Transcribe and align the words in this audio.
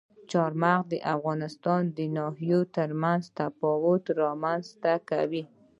چار 0.31 0.51
مغز 0.63 0.85
د 0.93 0.95
افغانستان 1.15 1.81
د 1.97 1.99
ناحیو 2.17 2.61
ترمنځ 2.77 3.23
تفاوتونه 3.39 4.19
رامنځ 4.25 4.65
ته 4.83 4.93
کوي. 5.09 5.43